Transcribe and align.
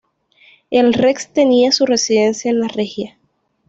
El 0.71 0.95
rex 0.95 1.31
tenía 1.31 1.71
su 1.71 1.85
residencia 1.85 2.49
en 2.49 2.59
la 2.61 2.67
Regia. 2.67 3.19